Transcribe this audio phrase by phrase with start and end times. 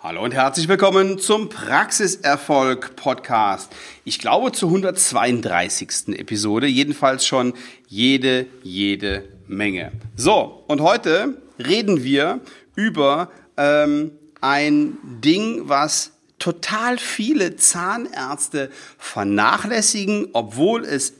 [0.00, 3.74] Hallo und herzlich willkommen zum Praxiserfolg Podcast.
[4.04, 6.16] Ich glaube zur 132.
[6.16, 7.52] Episode, jedenfalls schon
[7.88, 9.90] jede, jede Menge.
[10.14, 12.38] So, und heute reden wir
[12.76, 21.14] über ähm, ein Ding, was total viele Zahnärzte vernachlässigen, obwohl es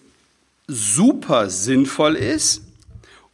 [0.69, 2.63] super sinnvoll ist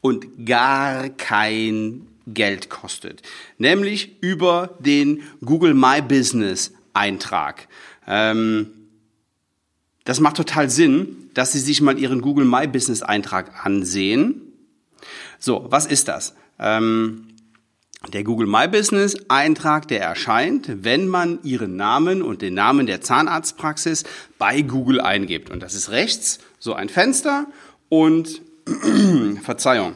[0.00, 3.22] und gar kein Geld kostet,
[3.58, 7.68] nämlich über den Google My Business Eintrag.
[8.06, 8.70] Ähm,
[10.04, 14.42] das macht total Sinn, dass Sie sich mal Ihren Google My Business Eintrag ansehen.
[15.38, 16.34] So, was ist das?
[16.58, 17.28] Ähm,
[18.12, 23.00] der Google My Business Eintrag, der erscheint, wenn man Ihren Namen und den Namen der
[23.00, 24.04] Zahnarztpraxis
[24.38, 25.50] bei Google eingibt.
[25.50, 27.46] Und das ist rechts so ein Fenster
[27.88, 28.42] und
[29.42, 29.94] Verzeihung.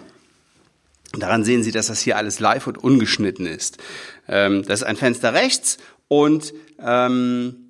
[1.16, 3.78] Daran sehen Sie, dass das hier alles live und ungeschnitten ist.
[4.28, 7.68] Ähm, das ist ein Fenster rechts und ähm,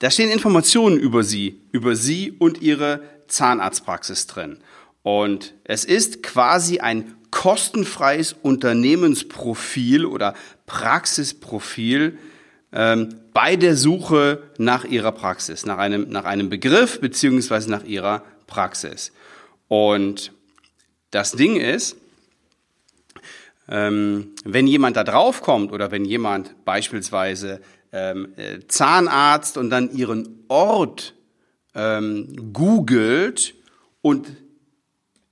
[0.00, 4.58] da stehen Informationen über Sie, über Sie und Ihre Zahnarztpraxis drin.
[5.02, 10.34] Und es ist quasi ein kostenfreies Unternehmensprofil oder
[10.66, 12.18] Praxisprofil
[12.72, 18.24] ähm, bei der Suche nach Ihrer Praxis, nach einem, nach einem Begriff beziehungsweise nach Ihrer
[18.46, 19.12] Praxis.
[19.68, 20.32] Und
[21.10, 21.96] das Ding ist,
[23.70, 27.60] ähm, wenn jemand da drauf kommt oder wenn jemand beispielsweise
[27.92, 31.14] ähm, äh, Zahnarzt und dann ihren Ort
[31.74, 33.54] ähm, googelt
[34.02, 34.28] und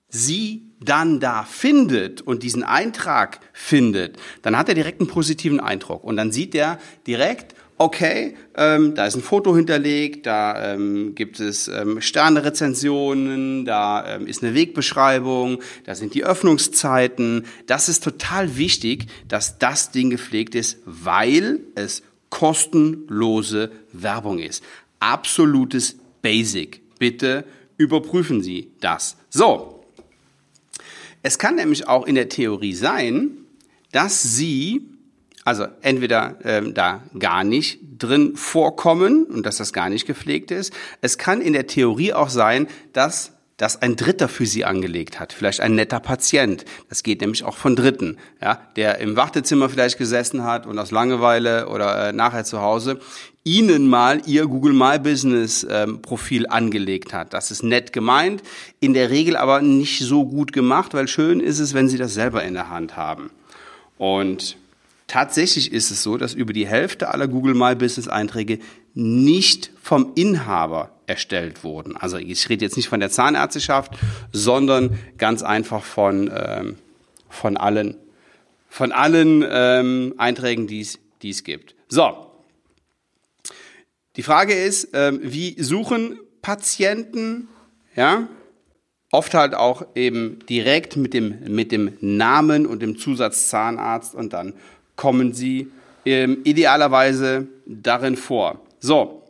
[0.09, 6.05] sie dann da findet und diesen Eintrag findet, dann hat er direkt einen positiven Eindruck.
[6.05, 11.41] Und dann sieht er direkt, okay, ähm, da ist ein Foto hinterlegt, da ähm, gibt
[11.41, 17.47] es ähm, Sternerezensionen, da ähm, ist eine Wegbeschreibung, da sind die Öffnungszeiten.
[17.67, 24.63] Das ist total wichtig, dass das Ding gepflegt ist, weil es kostenlose Werbung ist.
[25.01, 26.83] Absolutes Basic.
[26.99, 27.45] Bitte
[27.77, 29.17] überprüfen Sie das.
[29.31, 29.85] So.
[31.23, 33.31] Es kann nämlich auch in der Theorie sein,
[33.93, 34.83] dass Sie
[35.45, 40.73] also entweder ähm, da gar nicht drin vorkommen und dass das gar nicht gepflegt ist.
[41.01, 45.33] Es kann in der Theorie auch sein, dass das ein Dritter für sie angelegt hat,
[45.33, 46.65] vielleicht ein netter Patient.
[46.89, 50.93] Das geht nämlich auch von Dritten, ja, der im Wartezimmer vielleicht gesessen hat und aus
[50.93, 53.01] Langeweile oder äh, nachher zu Hause
[53.43, 57.33] Ihnen mal Ihr Google My Business ähm, Profil angelegt hat.
[57.33, 58.43] Das ist nett gemeint,
[58.79, 62.15] in der Regel aber nicht so gut gemacht, weil schön ist es, wenn Sie das
[62.15, 63.31] selber in der Hand haben.
[63.97, 64.57] Und
[65.09, 68.59] Tatsächlich ist es so, dass über die Hälfte aller Google My Business Einträge
[68.93, 71.97] nicht vom Inhaber erstellt wurden.
[71.97, 73.95] Also ich rede jetzt nicht von der Zahnärzteschaft,
[74.33, 76.77] sondern ganz einfach von, ähm,
[77.31, 77.97] von allen,
[78.69, 81.75] von allen ähm, Einträgen, die es gibt.
[81.89, 82.27] So.
[84.17, 87.49] Die Frage ist, ähm, wie suchen Patienten,
[87.97, 88.29] ja,
[89.11, 94.35] oft halt auch eben direkt mit dem, mit dem Namen und dem Zusatz Zahnarzt und
[94.35, 94.53] dann
[94.99, 95.71] kommen sie
[96.05, 98.61] ähm, idealerweise darin vor.
[98.81, 99.23] So,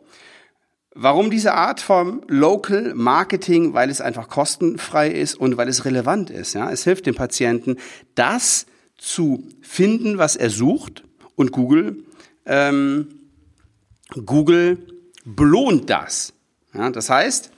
[0.93, 3.73] warum diese Art von Local Marketing?
[3.73, 6.53] Weil es einfach kostenfrei ist und weil es relevant ist.
[6.53, 6.69] Ja?
[6.69, 7.77] Es hilft dem Patienten,
[8.15, 8.65] das
[8.97, 11.03] zu finden, was er sucht.
[11.35, 12.03] Und Google,
[12.45, 13.07] ähm,
[14.25, 14.79] Google
[15.23, 16.33] belohnt das.
[16.73, 16.89] Ja?
[16.89, 17.51] Das heißt,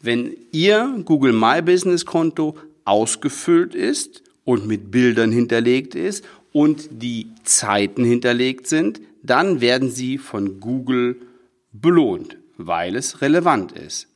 [0.00, 6.24] wenn Ihr Google My Business Konto ausgefüllt ist und mit Bildern hinterlegt ist
[6.54, 11.20] und die Zeiten hinterlegt sind, dann werden sie von Google
[11.72, 14.06] belohnt, weil es relevant ist.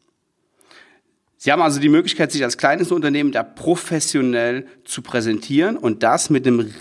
[1.37, 6.31] Sie haben also die Möglichkeit, sich als kleines Unternehmen da professionell zu präsentieren und das
[6.31, 6.73] mit einem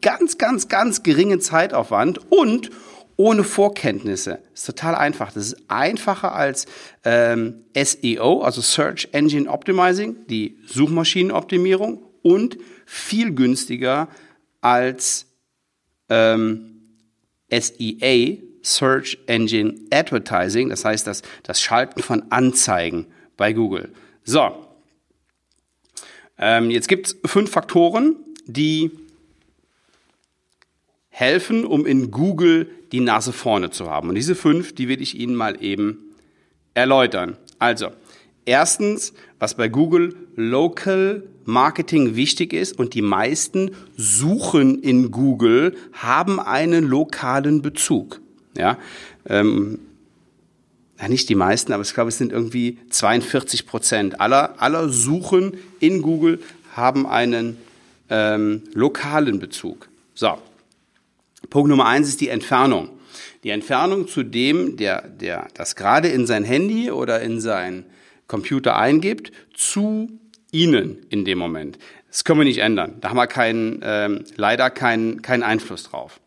[0.00, 2.70] ganz, ganz, ganz geringen Zeitaufwand und
[3.16, 4.38] ohne Vorkenntnisse.
[4.54, 5.32] Ist total einfach.
[5.32, 6.66] Das ist einfacher als
[7.04, 14.08] ähm, SEO, also Search Engine Optimizing, die Suchmaschinenoptimierung und viel günstiger
[14.60, 15.26] als
[16.08, 16.82] ähm,
[17.50, 23.06] SEA, Search Engine Advertising, das heißt das, das Schalten von Anzeigen
[23.36, 23.90] bei Google.
[24.24, 24.66] So,
[26.38, 28.90] ähm, jetzt gibt es fünf Faktoren, die
[31.08, 34.08] helfen, um in Google die Nase vorne zu haben.
[34.08, 36.14] Und diese fünf, die will ich Ihnen mal eben
[36.74, 37.36] erläutern.
[37.58, 37.90] Also,
[38.44, 46.40] erstens, was bei Google Local Marketing wichtig ist und die meisten suchen in Google, haben
[46.40, 48.20] einen lokalen Bezug.
[48.56, 48.78] Ja,
[49.26, 49.78] ähm,
[51.00, 55.54] ja, nicht die meisten, aber ich glaube, es sind irgendwie 42 Prozent aller, aller Suchen
[55.78, 56.40] in Google
[56.76, 57.56] haben einen
[58.10, 59.88] ähm, lokalen Bezug.
[60.14, 60.38] So.
[61.48, 62.90] Punkt Nummer eins ist die Entfernung.
[63.44, 67.86] Die Entfernung zu dem, der, der das gerade in sein Handy oder in sein
[68.26, 70.19] Computer eingibt, zu
[70.52, 71.78] Ihnen in dem Moment.
[72.10, 72.96] Das können wir nicht ändern.
[73.00, 76.20] Da haben wir keinen, ähm, leider keinen, keinen Einfluss drauf.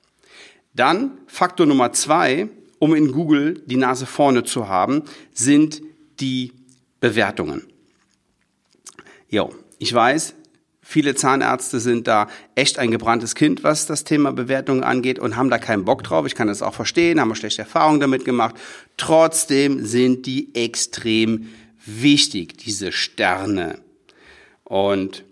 [0.74, 2.48] Dann Faktor Nummer zwei,
[2.80, 5.04] um in Google die Nase vorne zu haben,
[5.34, 5.81] sind
[6.20, 6.54] die
[7.00, 7.64] Bewertungen.
[9.30, 10.36] Jo, ich weiß,
[10.81, 15.50] viele Zahnärzte sind da echt ein gebranntes Kind, was das Thema Bewertungen angeht und haben
[15.50, 16.26] da keinen Bock drauf.
[16.26, 18.56] Ich kann das auch verstehen, haben schlechte Erfahrungen damit gemacht.
[18.96, 21.50] Trotzdem sind die extrem
[21.86, 23.80] wichtig, diese Sterne.
[24.74, 25.24] Und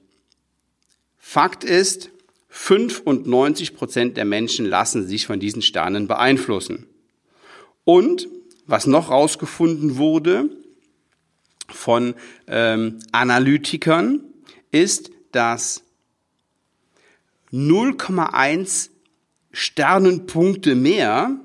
[1.17, 2.11] Fakt ist,
[2.49, 6.85] 95 Prozent der Menschen lassen sich von diesen Sternen beeinflussen.
[7.83, 8.27] Und
[8.67, 10.47] was noch rausgefunden wurde
[11.69, 12.13] von
[12.45, 14.19] ähm, Analytikern,
[14.69, 15.81] ist, dass
[17.51, 18.91] 0,1
[19.53, 21.35] Sternenpunkte mehr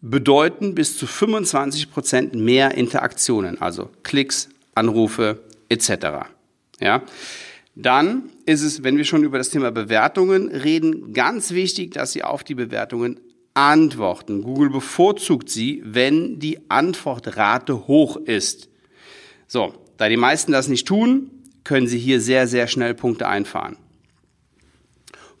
[0.00, 6.30] bedeuten bis zu 25 Prozent mehr Interaktionen, also Klicks, Anrufe etc.
[6.80, 7.02] Ja,
[7.76, 12.22] dann ist es, wenn wir schon über das Thema Bewertungen reden, ganz wichtig, dass Sie
[12.22, 13.20] auf die Bewertungen
[13.54, 14.42] antworten.
[14.42, 18.68] Google bevorzugt sie, wenn die Antwortrate hoch ist.
[19.46, 21.30] So, da die meisten das nicht tun,
[21.62, 23.76] können Sie hier sehr, sehr schnell Punkte einfahren.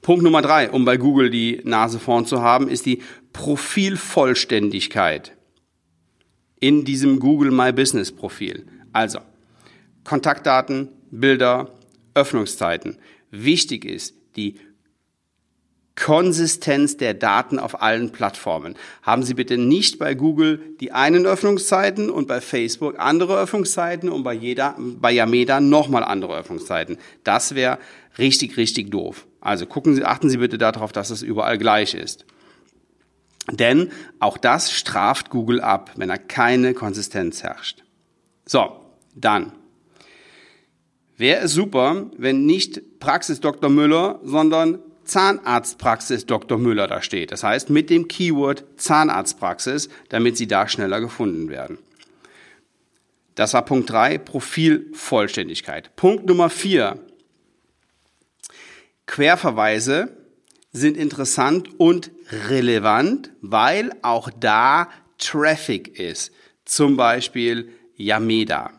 [0.00, 3.02] Punkt Nummer drei, um bei Google die Nase vorn zu haben, ist die
[3.32, 5.32] Profilvollständigkeit
[6.60, 8.66] in diesem Google My Business Profil.
[8.92, 9.18] Also
[10.04, 10.88] Kontaktdaten,
[11.20, 11.70] Bilder,
[12.14, 12.98] Öffnungszeiten.
[13.30, 14.58] Wichtig ist die
[15.96, 18.74] Konsistenz der Daten auf allen Plattformen.
[19.02, 24.24] Haben Sie bitte nicht bei Google die einen Öffnungszeiten und bei Facebook andere Öffnungszeiten und
[24.24, 26.98] bei jeder, bei Yameda nochmal andere Öffnungszeiten.
[27.22, 27.78] Das wäre
[28.18, 29.26] richtig, richtig doof.
[29.40, 32.24] Also gucken Sie, achten Sie bitte darauf, dass es überall gleich ist.
[33.50, 37.84] Denn auch das straft Google ab, wenn er keine Konsistenz herrscht.
[38.46, 38.80] So,
[39.14, 39.52] dann
[41.16, 43.70] Wäre es super, wenn nicht Praxis Dr.
[43.70, 46.58] Müller, sondern Zahnarztpraxis Dr.
[46.58, 47.30] Müller da steht.
[47.30, 51.78] Das heißt mit dem Keyword Zahnarztpraxis, damit Sie da schneller gefunden werden.
[53.34, 55.94] Das war Punkt drei Profilvollständigkeit.
[55.96, 56.98] Punkt Nummer vier
[59.06, 60.16] Querverweise
[60.72, 62.10] sind interessant und
[62.48, 64.88] relevant, weil auch da
[65.18, 66.32] Traffic ist.
[66.64, 68.72] Zum Beispiel Yameda.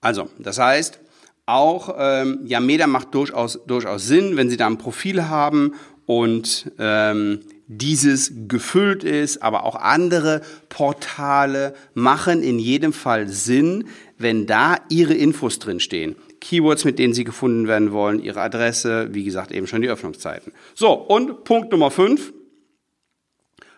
[0.00, 1.00] Also, das heißt,
[1.46, 5.74] auch ähm, Yameda macht durchaus, durchaus Sinn, wenn Sie da ein Profil haben
[6.06, 13.88] und ähm, dieses gefüllt ist, aber auch andere Portale machen in jedem Fall Sinn,
[14.18, 16.16] wenn da Ihre Infos drin stehen.
[16.40, 20.52] Keywords, mit denen Sie gefunden werden wollen, Ihre Adresse, wie gesagt, eben schon die Öffnungszeiten.
[20.74, 22.32] So, und Punkt Nummer 5,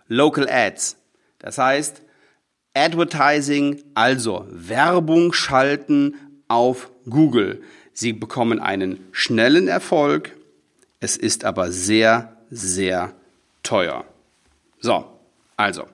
[0.08, 0.96] Local Ads.
[1.38, 2.02] Das heißt,
[2.74, 6.14] Advertising, also Werbung schalten
[6.48, 7.62] auf Google.
[7.92, 10.34] Sie bekommen einen schnellen Erfolg,
[11.00, 13.12] es ist aber sehr, sehr
[13.62, 14.04] teuer.
[14.80, 15.04] So,
[15.56, 15.84] also,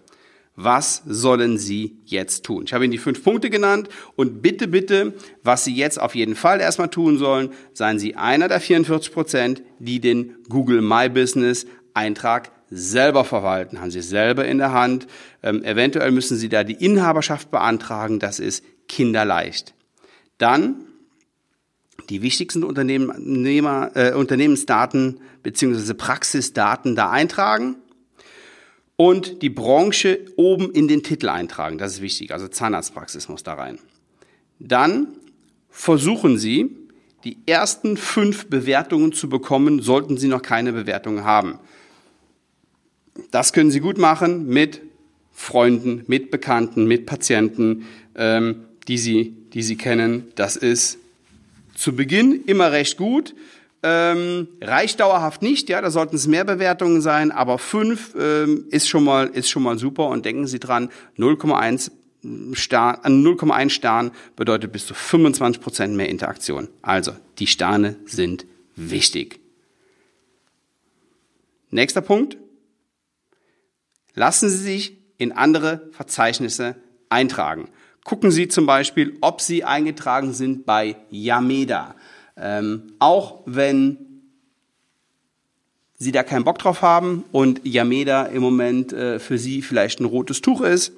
[0.54, 2.64] was sollen Sie jetzt tun?
[2.64, 6.34] Ich habe Ihnen die fünf Punkte genannt und bitte, bitte, was Sie jetzt auf jeden
[6.34, 11.66] Fall erstmal tun sollen, seien Sie einer der 44 Prozent, die den Google My Business
[11.94, 15.07] Eintrag selber verwalten, haben Sie selber in der Hand.
[15.42, 19.75] Ähm, eventuell müssen Sie da die Inhaberschaft beantragen, das ist kinderleicht.
[20.38, 20.85] Dann
[22.09, 27.76] die wichtigsten Unternehmer, äh, Unternehmensdaten beziehungsweise Praxisdaten da eintragen
[28.97, 31.78] und die Branche oben in den Titel eintragen.
[31.78, 32.33] Das ist wichtig.
[32.33, 33.78] Also Zahnarztpraxis muss da rein.
[34.59, 35.09] Dann
[35.71, 36.76] versuchen Sie,
[37.25, 41.59] die ersten fünf Bewertungen zu bekommen, sollten Sie noch keine Bewertungen haben.
[43.30, 44.80] Das können Sie gut machen mit
[45.32, 50.32] Freunden, mit Bekannten, mit Patienten, ähm, die, Sie, die Sie kennen.
[50.34, 50.98] Das ist
[51.75, 53.34] zu Beginn immer recht gut.
[53.84, 58.88] Ähm, reicht dauerhaft nicht, ja, da sollten es mehr Bewertungen sein, aber fünf ähm, ist
[58.88, 61.92] schon mal ist schon mal super und denken Sie dran, 0,1
[62.54, 66.66] Stern, 0,1 Stern bedeutet bis zu 25 Prozent mehr Interaktion.
[66.82, 69.38] Also die Sterne sind wichtig.
[71.70, 72.37] Nächster Punkt:
[74.15, 76.77] Lassen Sie sich in andere Verzeichnisse
[77.09, 77.69] eintragen.
[78.05, 81.95] Gucken Sie zum Beispiel, ob Sie eingetragen sind bei Yameda.
[82.37, 83.99] Ähm, auch wenn
[86.00, 90.05] Sie da keinen Bock drauf haben und Yameda im Moment äh, für Sie vielleicht ein
[90.05, 90.93] rotes Tuch ist.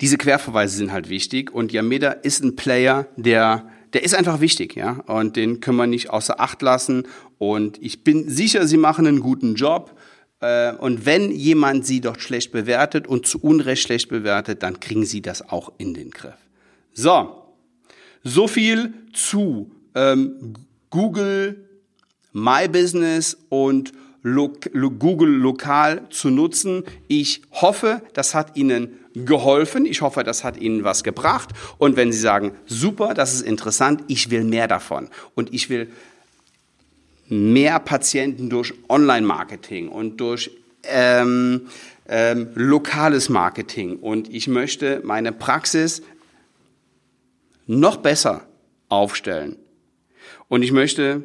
[0.00, 4.74] Diese Querverweise sind halt wichtig und Yameda ist ein Player, der der ist einfach wichtig,
[4.74, 7.06] ja, und den können wir nicht außer Acht lassen.
[7.38, 9.96] Und ich bin sicher, Sie machen einen guten Job.
[10.40, 15.04] Äh, und wenn jemand Sie dort schlecht bewertet und zu Unrecht schlecht bewertet, dann kriegen
[15.04, 16.34] Sie das auch in den Griff.
[16.92, 17.44] So,
[18.22, 20.54] so viel zu ähm,
[20.90, 21.68] Google
[22.32, 23.92] My Business und
[24.26, 24.50] Lo
[24.98, 26.84] Google lokal zu nutzen.
[27.08, 29.84] Ich hoffe, das hat Ihnen geholfen.
[29.84, 31.50] Ich hoffe, das hat Ihnen was gebracht.
[31.76, 35.90] Und wenn Sie sagen, super, das ist interessant, ich will mehr davon und ich will
[37.28, 40.50] mehr Patienten durch Online-Marketing und durch
[40.84, 41.68] ähm,
[42.06, 46.02] ähm, lokales Marketing und ich möchte meine Praxis
[47.66, 48.46] noch besser
[48.88, 49.56] aufstellen.
[50.48, 51.22] Und ich möchte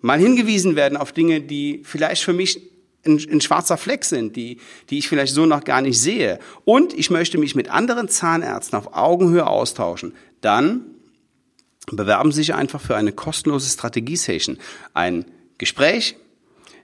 [0.00, 2.60] mal hingewiesen werden auf Dinge, die vielleicht für mich
[3.04, 4.58] ein, ein, schwarzer Fleck sind, die,
[4.88, 6.38] die ich vielleicht so noch gar nicht sehe.
[6.64, 10.14] Und ich möchte mich mit anderen Zahnärzten auf Augenhöhe austauschen.
[10.40, 10.93] Dann
[11.92, 14.58] bewerben Sie sich einfach für eine kostenlose Strategie-Session.
[14.94, 15.24] Ein
[15.58, 16.16] Gespräch,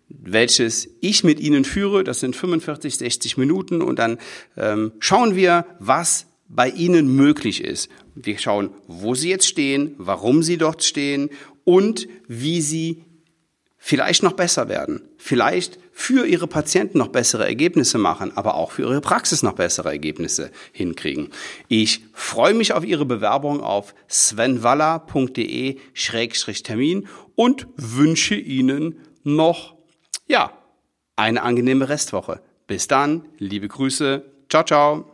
[0.09, 2.05] welches ich mit Ihnen führe.
[2.05, 4.19] Das sind 45, 60 Minuten und dann
[4.57, 7.89] ähm, schauen wir, was bei Ihnen möglich ist.
[8.15, 11.31] Wir schauen, wo Sie jetzt stehen, warum Sie dort stehen
[11.65, 13.05] und wie Sie
[13.83, 18.83] vielleicht noch besser werden, vielleicht für ihre Patienten noch bessere Ergebnisse machen, aber auch für
[18.83, 21.31] ihre Praxis noch bessere Ergebnisse hinkriegen.
[21.69, 29.75] Ich freue mich auf Ihre Bewerbung auf svenwaller.de-termin und wünsche Ihnen noch,
[30.29, 30.53] ja,
[31.17, 32.41] eine angenehme Restwoche.
[32.67, 35.10] Bis dann, liebe Grüße, ciao, ciao.